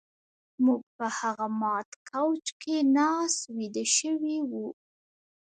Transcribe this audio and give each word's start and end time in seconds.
موږ 0.65 0.81
په 0.97 1.05
هغه 1.17 1.47
مات 1.61 1.89
کوچ 2.09 2.45
کې 2.61 2.75
ناست 2.95 3.41
ویده 3.57 3.85
شوي 3.97 4.37
وو 4.49 4.67